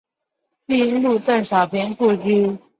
[0.65, 2.57] 并入邓小平故居。